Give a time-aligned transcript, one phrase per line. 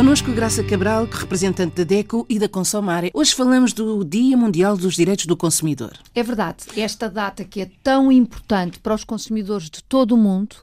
[0.00, 3.10] Conosco Graça Cabral, representante da DECO e da Consomare.
[3.12, 5.92] Hoje falamos do Dia Mundial dos Direitos do Consumidor.
[6.14, 6.64] É verdade.
[6.74, 10.54] Esta data que é tão importante para os consumidores de todo o mundo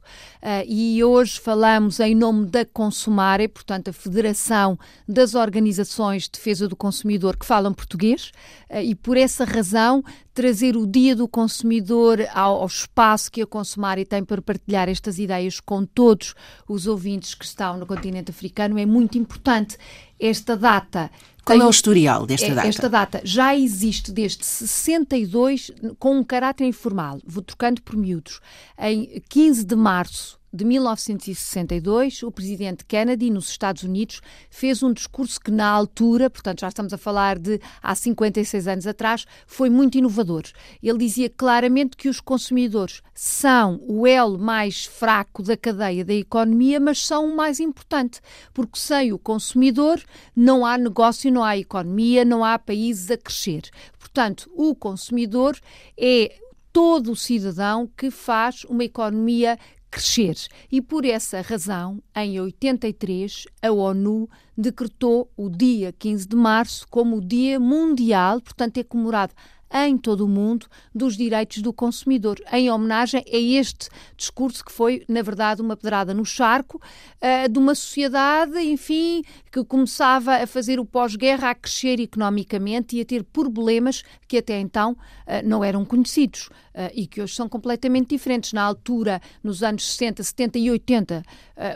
[0.41, 4.75] uh, e hoje falamos em nome da Consomare, portanto a Federação
[5.07, 8.31] das Organizações de Defesa do Consumidor que falam português
[8.71, 10.03] uh, e por essa razão
[10.37, 15.17] trazer o Dia do Consumidor ao, ao espaço que a Consumare tem para partilhar estas
[15.17, 16.35] ideias com todos
[16.67, 19.79] os ouvintes que estão no continente africano é muito importante.
[20.19, 21.09] Esta data
[21.43, 22.67] qual é o historial desta é, data?
[22.67, 27.19] Esta data já existe desde 62 com um caráter informal.
[27.25, 28.39] Vou trocando por miúdos.
[28.77, 35.39] Em 15 de março de 1962, o presidente Kennedy, nos Estados Unidos, fez um discurso
[35.39, 39.97] que, na altura, portanto, já estamos a falar de há 56 anos atrás, foi muito
[39.97, 40.43] inovador.
[40.81, 46.79] Ele dizia claramente que os consumidores são o elo mais fraco da cadeia da economia,
[46.79, 48.21] mas são o mais importante,
[48.53, 50.01] porque sem o consumidor
[50.35, 53.63] não há negócio, não há economia, não há países a crescer.
[53.99, 55.59] Portanto, o consumidor
[55.97, 56.33] é
[56.71, 59.57] todo o cidadão que faz uma economia
[59.97, 60.35] crescer.
[60.71, 67.17] E por essa razão, em 83, a ONU decretou o dia 15 de março como
[67.17, 69.33] o Dia Mundial, portanto, é comemorado
[69.73, 75.03] em todo o mundo dos direitos do consumidor, em homenagem a este discurso que foi,
[75.07, 80.79] na verdade, uma pedrada no charco uh, de uma sociedade, enfim, que começava a fazer
[80.79, 84.97] o pós-guerra a crescer economicamente e a ter problemas que até então uh,
[85.43, 88.53] não eram conhecidos uh, e que hoje são completamente diferentes.
[88.53, 91.23] Na altura, nos anos 60, 70 e 80,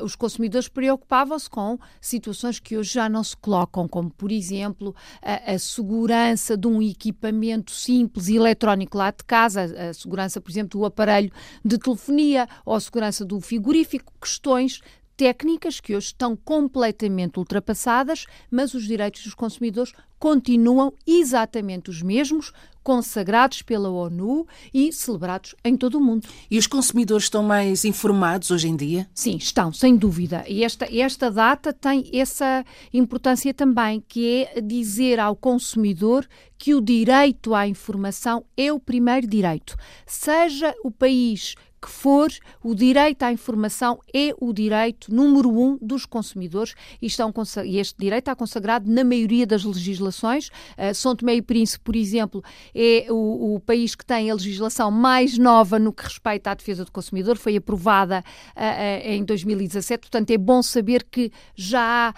[0.03, 5.57] os consumidores preocupavam-se com situações que hoje já não se colocam, como, por exemplo, a
[5.57, 10.85] segurança de um equipamento simples e eletrónico lá de casa, a segurança, por exemplo, do
[10.85, 11.31] aparelho
[11.63, 14.81] de telefonia ou a segurança do frigorífico, questões
[15.17, 22.53] técnicas que hoje estão completamente ultrapassadas, mas os direitos dos consumidores continuam exatamente os mesmos,
[22.83, 26.27] consagrados pela ONU e celebrados em todo o mundo.
[26.49, 29.09] E os consumidores estão mais informados hoje em dia?
[29.15, 30.43] Sim, estão, sem dúvida.
[30.47, 36.81] E esta, esta data tem essa importância também, que é dizer ao consumidor que o
[36.81, 39.75] direito à informação é o primeiro direito.
[40.05, 42.31] Seja o país que for,
[42.63, 47.33] o direito à informação é o direito número um dos consumidores e, estão,
[47.65, 50.10] e este direito está consagrado na maioria das legislações.
[50.77, 54.91] Uh, São Tomé e Príncipe, por exemplo, é o, o, país que tem a legislação
[54.91, 58.23] mais nova no que respeita à defesa do consumidor, foi aprovada
[58.55, 62.13] uh, em 2017, portanto é bom saber que já há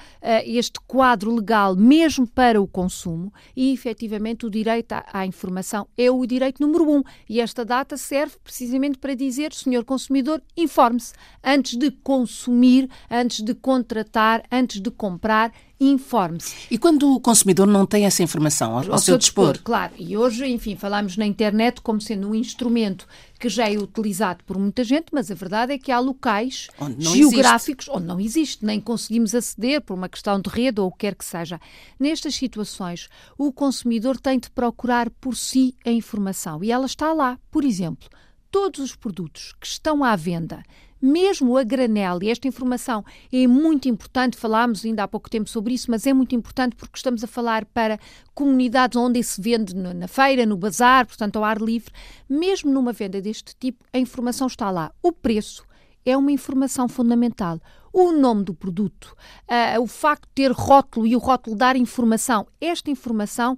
[0.46, 6.10] este quadro legal mesmo para o consumo e efetivamente o direito à, à informação é
[6.10, 7.04] o direito número um.
[7.30, 13.54] E esta data serve precisamente para dizer senhor consumidor, informe-se antes de consumir, antes de
[13.54, 16.56] contratar, antes de comprar, informe-se.
[16.70, 19.54] E quando o consumidor não tem essa informação ao, ao, seu, dispor?
[19.54, 19.64] dispor?
[19.64, 23.08] Claro, e hoje, enfim, falamos na internet como sendo um instrumento
[23.40, 27.88] que já é utilizado por muita gente, mas a verdade é que há locais geográficos
[27.88, 27.98] existe.
[27.98, 31.16] onde não existe, nem conseguimos aceder por uma questão de rede ou o que quer
[31.16, 31.60] que seja.
[32.00, 37.38] Nestas situações, o consumidor tem de procurar por si a informação e ela está lá.
[37.52, 38.10] Por exemplo,
[38.54, 40.64] todos os produtos que estão à venda,
[41.02, 43.04] mesmo a granel, e esta informação
[43.34, 46.96] é muito importante, falámos ainda há pouco tempo sobre isso, mas é muito importante porque
[46.96, 48.00] estamos a falar para
[48.36, 51.92] comunidades onde se vende na feira, no bazar, portanto ao ar livre,
[52.30, 54.92] mesmo numa venda deste tipo, a informação está lá.
[55.02, 55.66] O preço
[56.06, 57.60] é uma informação fundamental.
[57.92, 59.16] O nome do produto,
[59.50, 63.58] uh, o facto de ter rótulo e o rótulo dar informação, esta informação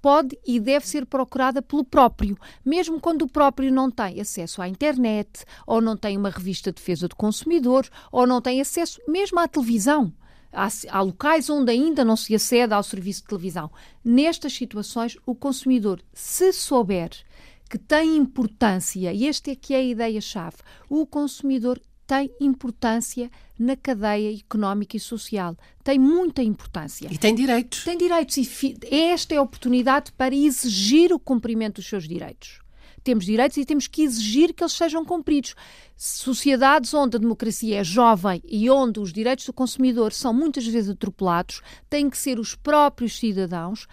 [0.00, 4.68] pode e deve ser procurada pelo próprio, mesmo quando o próprio não tem acesso à
[4.68, 9.38] internet, ou não tem uma revista de defesa do consumidor, ou não tem acesso mesmo
[9.38, 10.12] à televisão.
[10.52, 13.70] Há, há, locais onde ainda não se acede ao serviço de televisão.
[14.02, 17.10] Nestas situações, o consumidor, se souber
[17.68, 20.56] que tem importância, e esta é que é a ideia-chave,
[20.88, 25.54] o consumidor tem importância na cadeia económica e social.
[25.84, 27.06] Tem muita importância.
[27.12, 27.84] E tem direitos.
[27.84, 28.62] Tem direitos.
[28.62, 32.60] E esta é a oportunidade para exigir o cumprimento dos seus direitos.
[33.04, 35.54] Temos direitos e temos que exigir que eles sejam cumpridos.
[35.96, 40.90] Sociedades onde a democracia é jovem e onde os direitos do consumidor são muitas vezes
[40.90, 41.60] atropelados,
[41.90, 43.86] têm que ser os próprios cidadãos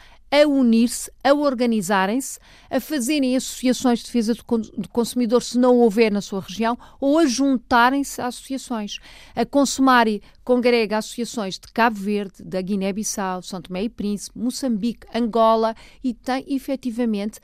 [0.44, 2.40] a unir-se, a organizarem-se,
[2.70, 7.26] a fazerem associações de defesa do consumidor se não houver na sua região, ou a
[7.26, 9.00] juntarem-se a associações.
[9.36, 15.76] A Consumari congrega associações de Cabo Verde, da Guiné-Bissau, São Tomé e Príncipe, Moçambique, Angola
[16.04, 17.40] e tem efetivamente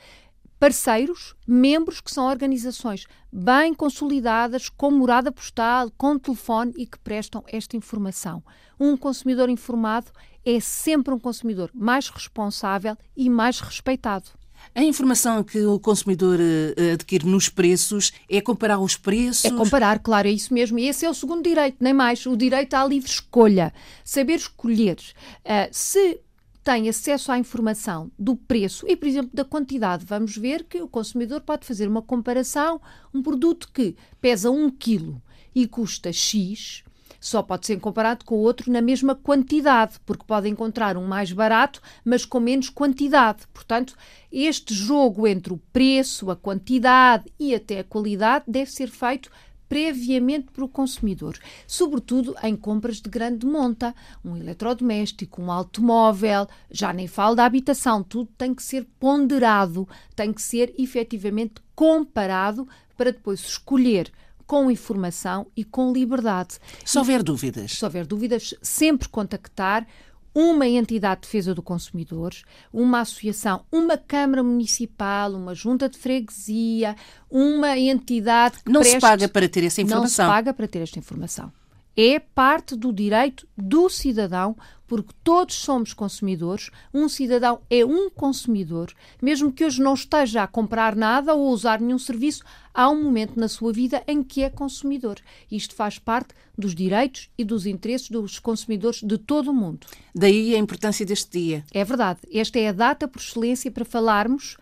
[0.61, 7.43] parceiros, membros que são organizações bem consolidadas, com morada postal, com telefone e que prestam
[7.47, 8.43] esta informação.
[8.79, 10.11] Um consumidor informado
[10.45, 14.29] é sempre um consumidor mais responsável e mais respeitado.
[14.73, 19.45] A informação que o consumidor uh, adquire nos preços é comparar os preços?
[19.45, 20.79] É comparar, claro, é isso mesmo.
[20.79, 22.25] E esse é o segundo direito, nem mais.
[22.25, 23.73] O direito à livre escolha.
[24.03, 24.97] Saber escolher.
[25.43, 26.21] Uh, se
[26.63, 30.05] tem acesso à informação do preço e, por exemplo, da quantidade.
[30.05, 32.79] Vamos ver que o consumidor pode fazer uma comparação.
[33.13, 35.15] Um produto que pesa 1 kg
[35.53, 36.83] e custa X
[37.21, 41.31] só pode ser comparado com o outro na mesma quantidade, porque pode encontrar um mais
[41.31, 43.47] barato, mas com menos quantidade.
[43.53, 43.95] Portanto,
[44.31, 49.29] este jogo entre o preço, a quantidade e até a qualidade deve ser feito
[49.69, 53.95] previamente para o consumidor, sobretudo em compras de grande monta,
[54.25, 60.33] um eletrodoméstico, um automóvel, já nem falo da habitação, tudo tem que ser ponderado, tem
[60.33, 64.11] que ser efetivamente comparado para depois escolher
[64.45, 66.57] com informação e com liberdade.
[66.85, 67.71] Se houver dúvidas.
[67.73, 69.87] Se houver dúvidas, sempre contactar
[70.33, 72.33] uma entidade de defesa do consumidor,
[72.71, 76.95] uma associação, uma Câmara Municipal, uma Junta de Freguesia,
[77.29, 78.95] uma entidade que Não preste...
[78.95, 80.25] se paga para ter essa informação.
[80.25, 81.51] Não se paga para ter esta informação.
[81.95, 84.55] É parte do direito do cidadão,
[84.87, 86.69] porque todos somos consumidores.
[86.93, 88.91] Um cidadão é um consumidor,
[89.21, 92.43] mesmo que hoje não esteja a comprar nada ou a usar nenhum serviço,
[92.73, 95.17] há um momento na sua vida em que é consumidor.
[95.49, 99.87] Isto faz parte dos direitos e dos interesses dos consumidores de todo o mundo.
[100.13, 101.63] Daí a importância deste dia.
[101.73, 102.19] É verdade.
[102.31, 104.57] Esta é a data por excelência para falarmos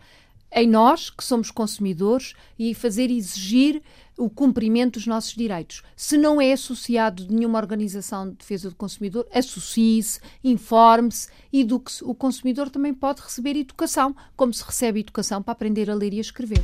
[0.52, 3.82] em nós, que somos consumidores, e fazer exigir
[4.16, 5.82] o cumprimento dos nossos direitos.
[5.96, 12.04] Se não é associado de nenhuma organização de defesa do consumidor, associe-se, informe-se, eduque-se.
[12.04, 16.18] O consumidor também pode receber educação, como se recebe educação para aprender a ler e
[16.18, 16.62] a escrever.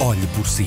[0.00, 0.66] Olhe por si.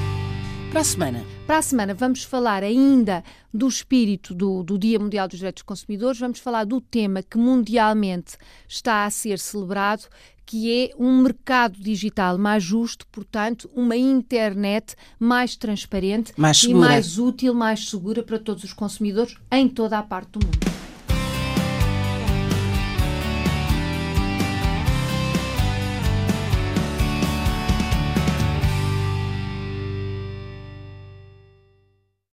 [0.71, 1.25] Para a semana.
[1.45, 5.67] Para a semana vamos falar ainda do espírito do, do, Dia Mundial dos Direitos dos
[5.67, 8.37] Consumidores, vamos falar do tema que mundialmente
[8.69, 10.05] está a ser celebrado,
[10.45, 17.19] que é um mercado digital mais justo, portanto, uma internet mais transparente mais e mais
[17.19, 20.70] útil, mais segura para todos os consumidores em toda a parte do mundo.